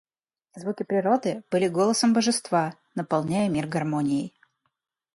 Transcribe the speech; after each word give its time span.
Звуки 0.55 0.81
природы 0.81 1.43
были 1.51 1.67
голосом 1.67 2.11
божества, 2.13 2.73
наполняя 2.95 3.47
мир 3.49 3.67
гармонией. 3.67 4.33